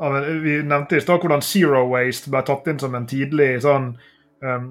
[0.00, 3.58] av en Vi nevnte i stad hvordan zero waste ble tatt inn som en tidlig
[3.60, 3.90] sånn
[4.40, 4.70] um,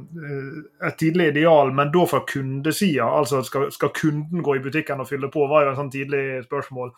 [0.82, 3.06] et tidlig ideal, men da fra kundesida.
[3.06, 6.24] Altså skal, skal, kunden gå i butikken og fylle på, var jo en sånn tidlig
[6.48, 6.90] spørsmål.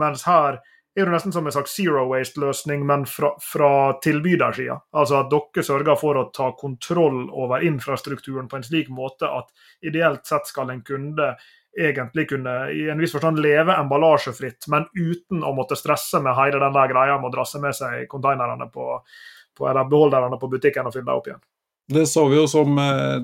[0.00, 0.62] Mens her
[0.96, 4.78] er det nesten som en slags zero waste-løsning, men fra, fra tilbydersida.
[4.96, 9.52] Altså at dere sørger for å ta kontroll over infrastrukturen på en slik måte at
[9.84, 11.34] ideelt sett skal en kunde
[11.78, 16.60] egentlig kunne i en viss forstand leve emballasjefritt, men uten å måtte stresse med hele
[16.62, 18.98] den der greia med å drasse med seg konteinerne på,
[19.56, 21.42] på, eller beholderne på butikken og fylle dem opp igjen.
[21.92, 23.16] Det så vi jo som eh,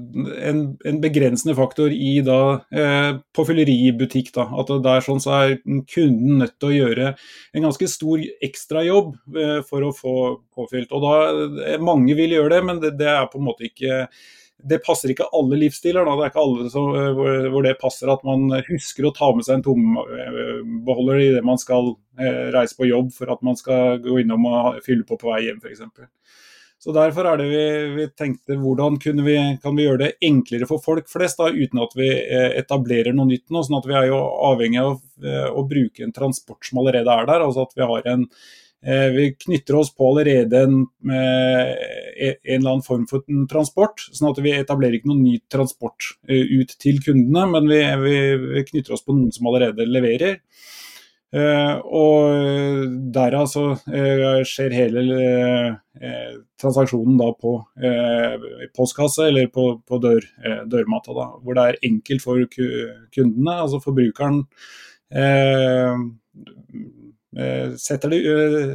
[0.51, 4.33] en, en begrensende faktor i da eh, på fylleributikk.
[4.35, 5.55] da, At der sånn så er
[5.89, 7.13] kunden nødt til å gjøre
[7.55, 10.17] en ganske stor ekstrajobb eh, for å få
[10.59, 10.91] påfylt.
[10.91, 11.15] Og da,
[11.71, 14.09] eh, Mange vil gjøre det, men det, det, er på en måte ikke
[14.59, 16.07] det passer ikke alle livsstiler.
[16.07, 16.17] Da.
[16.19, 19.47] Det er ikke alle som, eh, hvor, det passer at man husker å ta med
[19.47, 24.19] seg en tombeholder idet man skal eh, reise på jobb for at man skal gå
[24.23, 25.85] innom og fylle på på vei hjem f.eks.
[26.79, 27.63] Så Derfor er det vi,
[27.97, 31.95] vi tenkte hvordan vi, kan vi gjøre det enklere for folk flest, da, uten at
[31.99, 33.63] vi eh, etablerer noe nytt nå.
[33.63, 34.99] sånn at Vi er jo avhengig av
[35.59, 37.47] å bruke en transport som allerede er der.
[37.47, 38.29] altså at Vi har en
[38.87, 40.75] vi knytter oss på allerede en,
[41.11, 44.05] en, eller annen form for transport.
[44.15, 48.95] sånn at Vi etablerer ikke noen ny transport ut til kundene, men vi, vi, knytter
[48.95, 50.39] oss på noen som allerede leverer.
[51.85, 53.65] Og derav så
[54.49, 55.03] skjer hele
[56.63, 57.57] transaksjonen da på
[58.79, 60.25] postkasse eller på, på dør,
[60.71, 64.45] dørmatta, da, hvor det er enkelt for kundene, altså forbrukeren.
[67.29, 68.19] Setter det,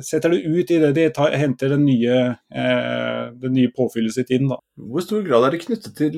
[0.06, 2.18] setter, det, ut idet de tar, henter den nye,
[3.42, 4.46] det nye påfyllet sitt inn.
[4.52, 4.60] Da.
[4.78, 6.18] Hvor stor grad er det knyttet til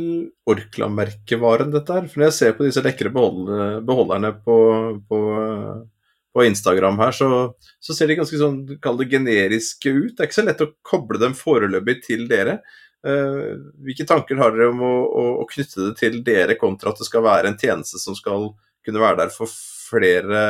[0.51, 2.09] Orkla-merkevaren, dette her?
[2.11, 4.57] For Når jeg ser på disse lekre beholderne på,
[5.07, 5.21] på
[6.35, 7.27] på Instagram her, så,
[7.79, 10.15] så ser de ganske sånn, kall det generiske ut.
[10.17, 12.57] Det er ikke så lett å koble dem foreløpig til dere.
[13.05, 16.99] Uh, hvilke tanker har dere om å, å, å, knytte det til dere, kontra at
[16.99, 18.49] det skal være en tjeneste som skal
[18.85, 20.43] kunne være der for flere,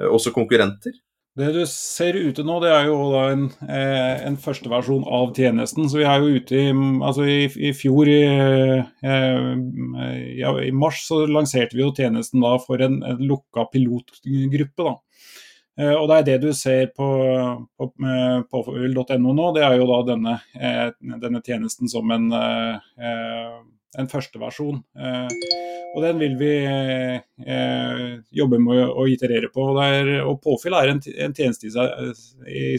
[0.00, 0.98] uh, også konkurrenter?
[1.34, 5.88] Det du ser ute nå, det er jo en, eh, en første versjon av tjenesten.
[5.90, 6.68] Så vi er jo ute i
[7.02, 8.20] Altså i, i fjor, i,
[9.02, 14.86] i, i, mars, så lanserte vi jo tjenesten da for en, en lukka pilotgruppe.
[14.86, 14.94] da.
[15.74, 17.06] Eh, og det er det du ser på,
[17.74, 17.88] på,
[18.46, 18.64] på
[19.18, 23.56] .no nå, det er jo da denne, eh, denne tjenesten som en, eh,
[23.98, 24.82] en første versjon.
[25.94, 29.68] Og den vil vi eh, jobbe med å iterere på.
[29.70, 31.74] Og, påfyll er en, en tjeneste i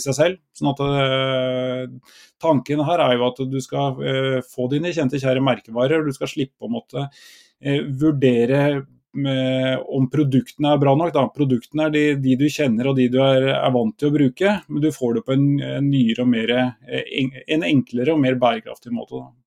[0.04, 0.42] seg, selv.
[0.56, 5.44] sånn at eh, Tanken her er jo at du skal eh, få dine kjente, kjære
[5.48, 6.04] merkevarer.
[6.04, 8.84] Du skal slippe å måtte eh, vurdere
[9.16, 11.14] om produktene er bra nok.
[11.16, 11.24] Da.
[11.32, 14.58] Produktene er de, de, du kjenner og de du er, er, vant til å bruke,
[14.68, 18.36] men du får det på en, en nyere og mer, eh, en enklere og mer
[18.42, 19.24] bærekraftig måte.
[19.24, 19.45] Da.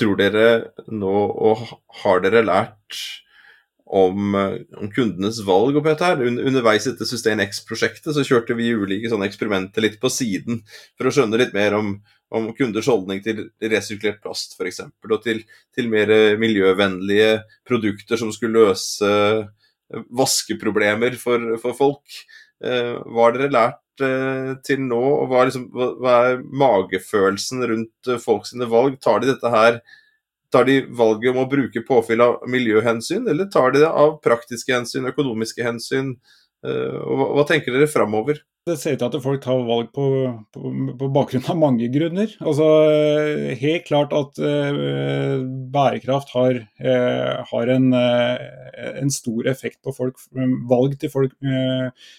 [0.00, 0.46] Tror dere
[0.88, 1.66] nå, og
[2.02, 3.00] har dere lært
[3.90, 4.36] om,
[4.78, 9.84] om kundenes valg oppi dette underveis etter Sustain X-prosjektet så kjørte vi ulike sånne eksperimenter
[9.84, 10.62] litt på siden
[10.94, 11.96] for å skjønne litt mer om,
[12.30, 14.84] om kunders holdning til resirkulert plast f.eks.
[15.10, 15.42] Og til,
[15.74, 19.10] til, mer miljøvennlige produkter som skulle løse
[19.90, 22.20] vaskeproblemer for, for folk.
[22.62, 23.89] Eh, hva har dere lært Eh,
[24.66, 28.98] til nå, og hva er, liksom, hva er magefølelsen rundt eh, folk sine valg?
[29.02, 29.80] Tar de dette her
[30.50, 34.74] Tar de valget om å bruke påfyll av miljøhensyn, eller tar de det av praktiske
[34.74, 36.16] hensyn, økonomiske hensyn?
[36.66, 38.40] Eh, hva, hva tenker dere framover?
[38.66, 40.06] Det ser ut til at folk tar valg på,
[40.52, 42.34] på, på, bakgrunn av mange grunner.
[42.42, 42.66] Altså,
[43.62, 45.38] helt klart at uh,
[45.72, 50.20] bærekraft har, uh, har en, uh, en, stor effekt på folk,
[50.68, 52.10] valg til folk Eh,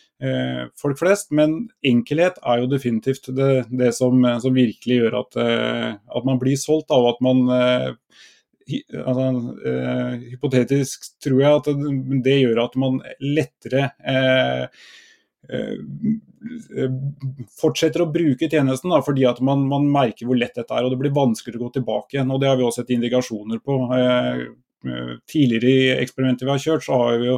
[0.78, 1.32] folk flest.
[1.36, 1.56] Men
[1.86, 6.60] enkelhet er jo definitivt det, det som, som, virkelig gjør at, eh, at, man blir
[6.60, 7.88] solgt og at man eh,
[9.02, 9.28] altså,
[10.30, 11.72] Hypotetisk tror jeg at
[12.26, 13.90] det, gjør at man lettere
[17.60, 20.86] fortsetter å bruke tjenesten da, fordi at man, man, merker hvor lett dette er.
[20.86, 22.32] og Det blir vanskeligere å gå tilbake igjen.
[22.32, 23.76] og Det har vi også sett indikasjoner på.
[24.82, 27.38] Eh, tidligere i eksperimentet vi har kjørt, så har vi jo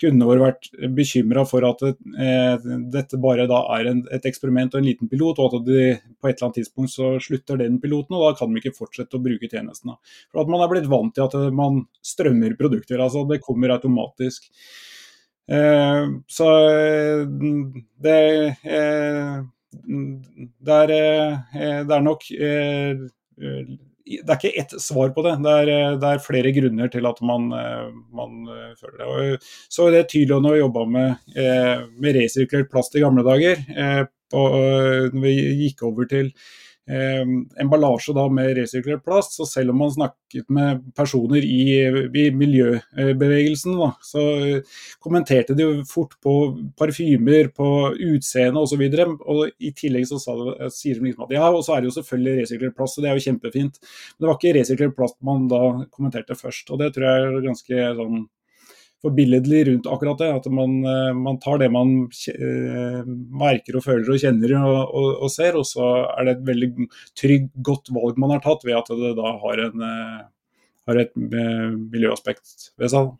[0.00, 4.82] kundene våre vært bekymra for at eh, dette bare da er en, et eksperiment og
[4.82, 5.86] en liten pilot, og at de,
[6.20, 9.16] på et eller annet tidspunkt så slutter den piloten, og da kan de ikke fortsette
[9.16, 9.96] å bruke tjenestene.
[10.28, 14.50] For at man er blitt vant til at man strømmer produkter, altså det kommer automatisk.
[15.48, 17.24] Eh, så eh,
[18.04, 18.18] det,
[18.68, 19.40] eh,
[20.60, 22.28] det, er, eh, det er nok
[24.04, 25.34] det er ikke ett svar på det.
[25.44, 29.38] Det er, eh, det er, flere grunner til at man, eh, man eh, føler det.
[29.72, 31.14] så det Tylon jobba med,
[31.98, 33.62] med resirkulert plast i gamle dager.
[34.32, 34.42] På,
[35.12, 35.32] når vi
[35.66, 36.30] gikk over til
[36.90, 37.22] eh,
[37.62, 39.36] emballasje da med resirkulert plast.
[39.36, 41.62] Så selv om man snakket med personer i,
[42.22, 44.24] i miljøbevegelsen, da, så
[45.02, 46.36] kommenterte de jo fort på
[46.78, 47.70] parfymer, på
[48.12, 48.84] utseende osv.
[49.06, 50.36] Og, og i tillegg så sa
[50.72, 53.12] sier de liksom at ja, og så er det jo selvfølgelig resirkulert plast, og det
[53.12, 53.82] er jo kjempefint.
[53.82, 56.70] Men det var ikke resirkulert plast man da kommenterte først.
[56.70, 58.24] og det tror jeg er ganske sånn
[59.02, 60.30] forbilledlig rundt akkurat det.
[60.34, 61.94] At man, eh, man tar det man
[62.32, 63.00] eh,
[63.42, 66.70] merker og føler og kjenner og, og, og, ser, og så er det et veldig
[67.18, 70.22] trygg, godt valg man har tatt ved at det da har, en, eh,
[70.88, 73.12] har et miljøaspekt ved seg.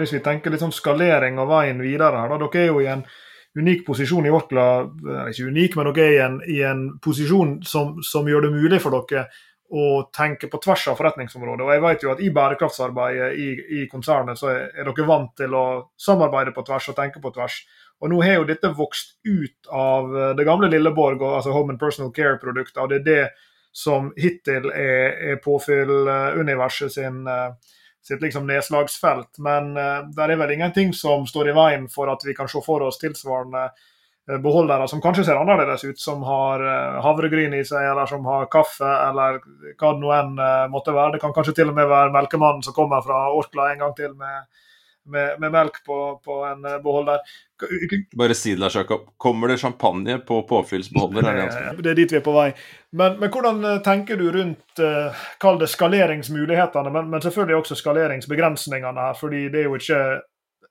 [0.00, 2.88] Hvis vi tenker litt sånn skalering av veien videre her, da, dere er jo i
[2.88, 3.02] en
[3.58, 4.66] unik posisjon i Orkla.
[5.30, 8.80] Ikke unik, men dere er i en, i en posisjon som, som, gjør det mulig
[8.82, 9.28] for dere
[9.70, 11.62] å tenke på tvers av forretningsområdet.
[11.62, 15.30] Og jeg vet jo at I bærekraftsarbeidet i, i konsernet så er, er, dere vant
[15.38, 15.66] til å
[15.98, 17.60] samarbeide på tvers og tenke på tvers.
[18.00, 22.10] Og Nå har jo dette vokst ut av det gamle Lilleborg, altså Home and Personal
[22.16, 22.80] Care-produktet.
[22.80, 23.24] og Det er det
[23.70, 27.54] som hittil er, er påfylluniverset sin uh,
[28.06, 29.38] sitt liksom nedslagsfelt.
[29.38, 32.62] Men uh, det er vel ingenting som står i veien for at vi kan se
[32.64, 37.64] for oss tilsvarende uh, beholdere som kanskje ser annerledes ut, som har uh, havregryn i
[37.66, 39.40] seg, eller som har kaffe, eller
[39.74, 40.34] hva det nå enn
[40.72, 41.16] måtte være.
[41.16, 44.16] Det kan kanskje til og med være melkemannen som kommer fra Orkla en gang til
[44.18, 44.66] med,
[45.10, 47.20] med, med melk på, på, en beholder.
[48.16, 49.08] Bare si det, Lars Jakob.
[49.20, 51.22] Kommer det champagne på påfyllsbeholder?
[51.22, 52.48] Det, det er dit vi er på vei.
[52.96, 57.78] Men, men hvordan eh, tenker du rundt uh, kall det skaleringsmulighetene, men, men, selvfølgelig også
[57.82, 59.18] skaleringsbegrensningene her?
[59.20, 60.02] fordi det er jo ikke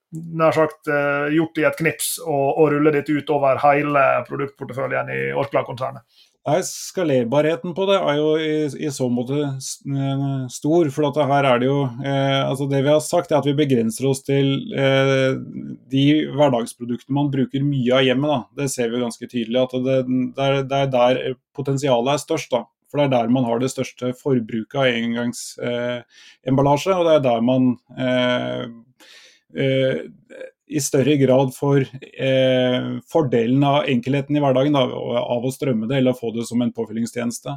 [0.10, 0.90] nær sagt
[1.30, 6.02] gjort i et knips å, å rulle dette ut over hele produktporteføljen i Orkla-konsernet.
[6.48, 8.52] Nei, Skalerbarheten på det er jo i,
[8.88, 10.90] i så måte eh, stor.
[10.96, 14.08] For her er det jo eh, altså Det vi har sagt, er at vi begrenser
[14.10, 15.36] oss til eh,
[15.92, 18.48] de hverdagsproduktene man bruker mye av hjemmet.
[18.58, 19.60] Det ser vi ganske tydelig.
[19.62, 21.14] at Det, det, er, det er, der
[21.56, 22.52] potensialet er størst.
[22.56, 22.62] da.
[22.90, 26.92] For det er der man har det største forbruket av engangsemballasje.
[26.94, 27.64] Eh, og det er der man
[28.00, 28.64] eh,
[29.54, 29.98] eh,
[30.70, 34.86] i større grad for eh, fordelen av enkelheten i hverdagen da,
[35.22, 37.56] av å strømme det eller få det som en påfyllingstjeneste.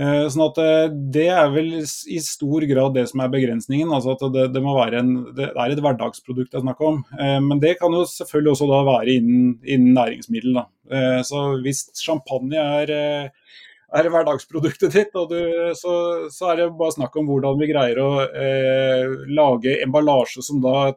[0.00, 3.90] Eh, sånn at eh, Det er vel i stor grad det som er begrensningen.
[3.94, 7.02] altså at Det, det må være en, det er et hverdagsprodukt det er snakk om.
[7.18, 10.60] Eh, men det kan jo selvfølgelig også da være innen, innen næringsmiddel.
[10.60, 10.68] Da.
[10.90, 13.58] Eh, så Hvis champagne er eh,
[13.90, 15.14] er hverdagsproduktet ditt.
[15.18, 15.40] og du,
[15.78, 15.94] så,
[16.30, 20.92] så, er det bare snakk om hvordan vi greier å eh, lage emballasje som da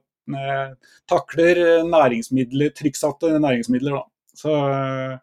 [1.10, 3.98] takler næringsmidler, trykksatte næringsmidler.
[3.98, 4.04] Da.
[4.38, 5.18] Så eh,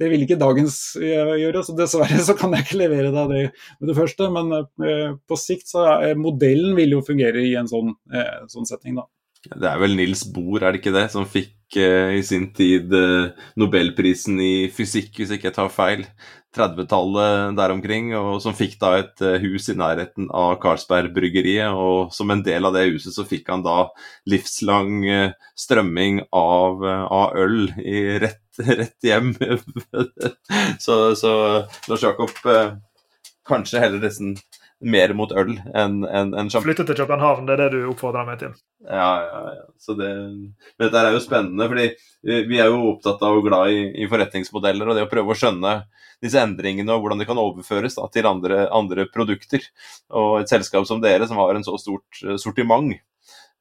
[0.00, 3.42] det vil ikke dagens eh, gjøre, så dessverre så kan jeg ikke levere deg det
[3.80, 4.30] med det første.
[4.32, 4.54] Men
[5.26, 7.94] på sikt så er modellen vil jo fungere i en sånn,
[8.52, 9.08] sånn setting, da.
[9.46, 12.90] Det er vel Nils Bohr, er det ikke det, som fikk i sin tid
[13.58, 16.02] nobelprisen i fysikk, hvis ikke jeg tar feil.
[16.56, 21.76] 30-tallet der omkring, og som fikk da et uh, hus i nærheten av Carlsberg-bryggeriet.
[21.76, 23.86] Og som en del av det huset så fikk han da
[24.30, 25.04] livslang
[25.58, 28.42] strømming av, av øl i rett,
[28.80, 29.34] rett hjem.
[30.84, 31.32] så, så
[31.86, 32.32] Lars Jakob
[33.46, 34.34] kanskje heller nesten
[34.84, 36.50] mer mot øl enn en, en.
[36.52, 38.52] Flytte til København, det er det du oppfordrer meg til?
[38.84, 39.64] Ja, ja, ja.
[39.80, 40.10] Så det,
[40.76, 41.86] men dette er jo spennende, fordi
[42.50, 45.38] vi er jo opptatt av og glad i, i, forretningsmodeller og det å prøve å
[45.38, 45.78] skjønne
[46.24, 49.64] disse endringene og hvordan de kan overføres da, til andre, andre, produkter.
[50.16, 52.92] Og et selskap som dere, som har en så stort sortiment,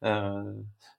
[0.06, 0.52] uh,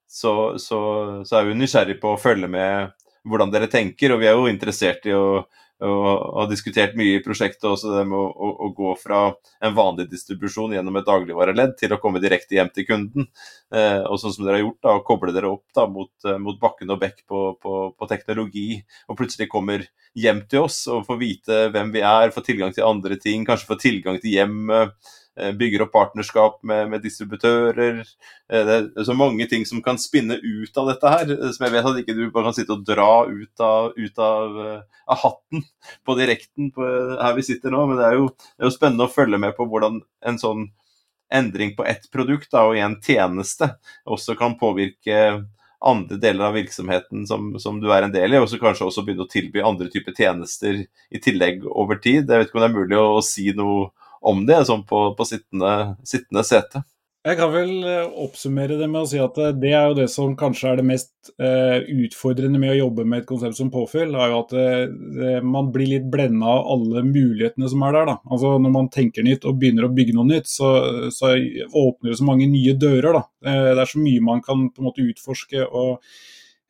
[0.06, 0.80] så, så,
[1.26, 4.48] så, er vi nysgjerrig på å følge med hvordan dere tenker, og vi er jo
[4.48, 5.42] interessert i å
[5.84, 9.20] og har diskutert mye i prosjektet også det med å, å, å, gå fra
[9.64, 13.28] en vanlig distribusjon gjennom et dagligvareledd til å komme direkte hjem til kunden.
[13.74, 16.38] Eh, og sånn som dere har gjort, da, å koble dere opp da, mot, eh,
[16.40, 19.84] mot Bakken og Bekk på, på, på, teknologi, og plutselig kommer
[20.16, 23.68] hjem til oss og får vite hvem vi er, får tilgang til andre ting, kanskje
[23.74, 24.96] får tilgang til hjemmet
[25.36, 28.00] bygger opp partnerskap med, med, distributører.
[28.52, 31.66] Eh, det er så mange ting som kan spinne ut av dette her, eh, som
[31.66, 34.56] jeg vet at ikke du bare kan sitte og dra ut av, ut av,
[35.04, 35.66] av hatten
[36.06, 36.88] på direkten på,
[37.20, 37.84] her vi sitter nå.
[37.90, 40.70] Men det er, jo, det er, jo, spennende å følge med på hvordan en sånn
[41.32, 43.72] endring på ett produkt da, og i en tjeneste
[44.06, 45.42] også kan påvirke
[45.86, 49.04] andre deler av virksomheten som, som, du er en del i, og så kanskje også
[49.04, 52.24] begynne å tilby andre typer tjenester i tillegg over tid.
[52.24, 53.90] Jeg vet ikke om det er mulig å, å si noe
[54.26, 55.72] om det, sånn på, på sittende,
[56.06, 56.82] sittende, sete.
[57.26, 60.06] Jeg kan vel eh, oppsummere det med å si at eh, det er jo det
[60.12, 64.14] som kanskje er det mest eh, utfordrende med å jobbe med et konsept som påfyll,
[64.14, 68.12] er jo at uh, man blir litt blenda av alle mulighetene som er der.
[68.12, 68.16] da.
[68.30, 70.70] Altså Når man tenker nytt og begynner å bygge noe nytt, så,
[71.10, 73.18] så åpner det så mange nye dører.
[73.18, 73.24] da.
[73.42, 75.66] Eh, det er så mye man kan på en måte utforske.
[75.66, 75.98] og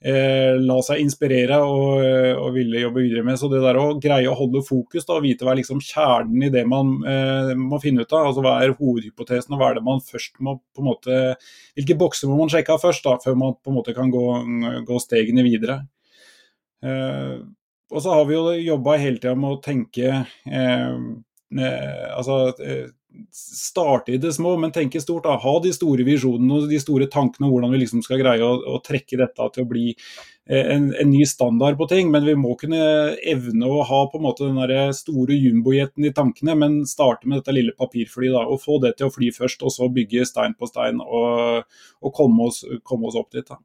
[0.04, 3.38] eh, la seg inspirere og, eh, og, ville jobbe videre med.
[3.40, 6.46] Så det der å greie å holde fokus da, og vite hva er liksom kjernen
[6.46, 9.80] i det man eh, må finne ut av, altså hva er hovedhypotesen og hva er
[9.80, 11.20] det man først må på en måte
[11.76, 14.24] Hvilke bokser må man sjekke av først, da, før man på en måte kan gå,
[14.88, 15.82] gå stegene videre.
[16.84, 17.38] Eh,
[17.86, 20.96] og så har vi jo jobba hele tida med å tenke eh,
[21.60, 22.38] eh, altså
[23.32, 25.24] starte i det små, men tenke stort.
[25.26, 25.36] Da.
[25.42, 28.56] Ha de store visjonene og de store tankene om hvordan vi liksom skal greie å,
[28.76, 32.10] å trekke dette til å bli eh, en, en, ny standard på ting.
[32.14, 32.80] Men vi må kunne
[33.20, 37.40] evne å ha på en måte den der store jumbojeten i tankene, men starte med
[37.40, 38.36] dette lille papirflyet.
[38.42, 41.64] Og få det til å fly først, og så bygge stein på stein og,
[42.02, 43.46] og komme, oss, komme, oss, opp dit.
[43.46, 43.60] da.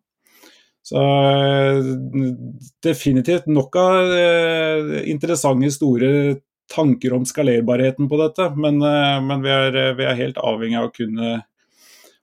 [0.81, 1.91] Så eh,
[2.83, 6.13] definitivt nok av eh, interessante, store
[6.71, 10.89] tanker om skalerbarheten på dette, men, eh, men vi, er, vi, er, helt avhengig av
[10.89, 11.35] å kunne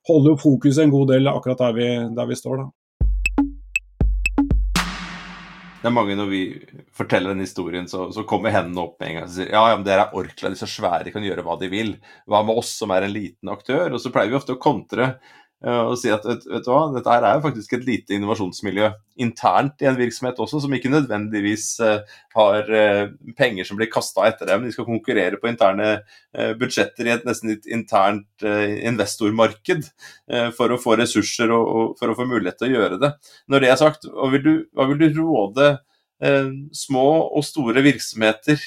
[0.09, 1.87] holde fokuset en god del akkurat der vi,
[2.17, 2.63] der vi står.
[2.63, 2.69] da.
[5.79, 6.41] Det er mange Når vi
[6.91, 9.77] forteller den historien, så, så kommer hendene opp med en gang og sier ja, ja,
[9.77, 11.93] men dere er Orkla, de er så svære, de kan gjøre hva de vil.
[12.27, 13.93] Hva med oss som er en liten aktør?
[13.95, 16.85] Og så pleier vi ofte å kontre Eh, og si at vet, vet, du hva,
[16.93, 18.87] dette her er jo faktisk et lite innovasjonsmiljø
[19.19, 22.05] internt i en virksomhet også, som ikke nødvendigvis uh,
[22.37, 24.63] har uh, penger som blir kasta etter dem.
[24.63, 25.89] De skal konkurrere på interne
[26.59, 29.87] budsjetter i et nesten litt internt investormarked
[30.55, 33.09] for å få ressurser og, og, for å få mulighet til å gjøre det.
[33.49, 35.71] Når det er sagt, hva vil du, hva vil du råde
[36.77, 38.61] små og store virksomheter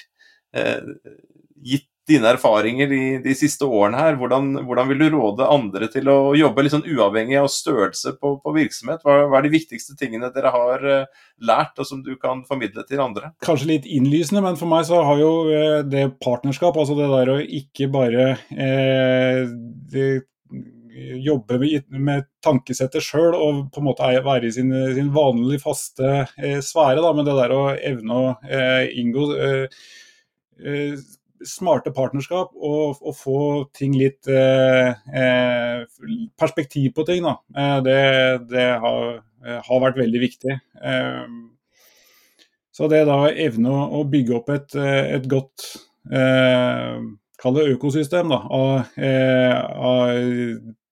[1.62, 4.16] gitt dine erfaringer de, de siste årene her.
[4.18, 8.54] Hvordan, hvordan, vil du råde andre til å jobbe sånn uavhengig av størrelse på, på
[8.56, 9.04] virksomhet?
[9.06, 12.84] Hva, hva, er de viktigste tingene dere har uh, lært, og som du kan formidle
[12.88, 13.32] til andre?
[13.46, 17.32] Kanskje litt innlysende, men for meg så har jo uh, det partnerskap, altså det der
[17.36, 19.46] å ikke bare eh,
[19.92, 20.10] det,
[21.22, 26.26] jobbe med, med tankesettet sjøl og på en måte være i sin, sin vanlige, faste
[26.66, 28.34] sfære, da, men det der å evne å
[29.00, 29.24] inngå
[31.48, 33.38] smarte partnerskap og, og få
[33.76, 35.84] ting litt eh, eh,
[36.38, 37.36] perspektiv på ting, da.
[37.56, 38.02] Eh, det,
[38.52, 39.08] det har,
[39.44, 40.58] eh, har, vært veldig viktig.
[42.72, 45.66] Så det da evne å bygge opp et, et godt
[46.12, 47.02] eh,
[47.42, 48.92] Kall det økosystem da, av,
[49.82, 50.10] av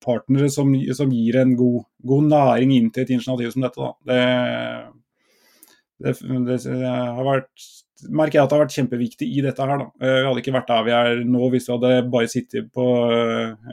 [0.02, 3.86] partnere som, som, gir en god, god, næring inn til et initiativ som dette.
[3.86, 4.16] Da.
[6.02, 7.68] Det, det, det har vært
[8.08, 9.82] merker jeg at det har vært kjempeviktig i dette her.
[9.82, 9.88] Da.
[10.00, 12.86] Eh, vi hadde ikke vært der vi er nå hvis vi hadde bare sittet på,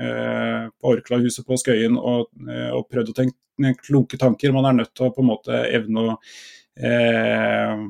[0.01, 4.53] eh, på Orkla-huset på Skøyen og, eh, og, prøvd å tenke kloke tanker.
[4.55, 6.17] Man er nødt til å på en måte evne å
[6.77, 7.85] eh,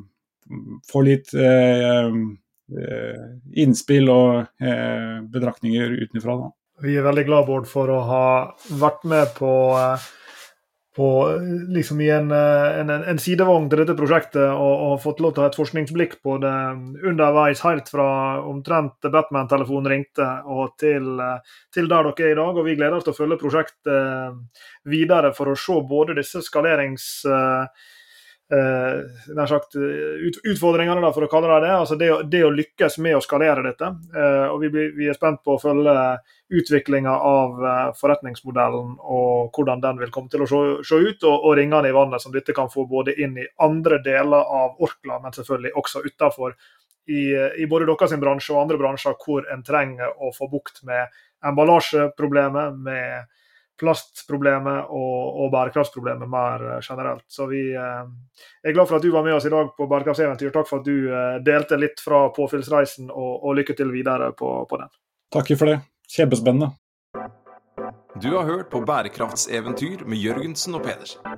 [0.88, 2.12] få litt eh,
[3.64, 6.40] innspill og eh, betraktninger utenfra.
[6.84, 8.26] Vi er veldig glad Bård, for å ha
[8.78, 9.52] vært med på
[10.98, 11.08] på,
[11.70, 15.44] liksom i en, eh, en, en, sidevogn til dette prosjektet og, og, fått lov til
[15.44, 16.54] å ha et forskningsblikk på det
[17.06, 18.08] underveis, helt fra
[18.50, 22.58] omtrent Batman-telefonen ringte og til, eh, til, der dere er i dag.
[22.58, 27.12] Og vi gleder oss til å følge prosjektet videre for å se både disse skalerings...
[27.30, 27.94] Uh,
[28.54, 31.74] eh, nær sagt, ut, utfordringene, da, for å kalle det det.
[31.76, 33.92] altså Det, det å lykkes med å skalere dette.
[34.16, 35.96] Eh, og vi, vi, er spent på å følge
[36.58, 41.36] utviklinga av eh, forretningsmodellen og hvordan den vil komme til å se, se ut, og,
[41.36, 45.22] og, ringene i vannet som dette kan få både inn i andre deler av Orkla,
[45.24, 46.58] men selvfølgelig også utafor.
[47.08, 47.32] I,
[47.64, 51.08] I, både deres bransje og andre bransjer hvor en trenger å få bukt med
[51.48, 53.28] emballasjeproblemet, med
[53.80, 57.26] plastproblemet og, og, bærekraftsproblemet mer eh, generelt.
[57.32, 58.04] Så vi eh,
[58.64, 60.52] er glad for at du var med oss i dag på Bærekraftseventyr.
[60.56, 64.54] Takk for at du eh, delte litt fra påfyllsreisen, og, og lykke til videre på,
[64.70, 64.94] på den.
[65.34, 65.82] Takk for det.
[66.12, 66.72] Kjempespennende.
[68.18, 71.38] Du har hørt på Bærekraftseventyr med Jørgensen og Pedersen.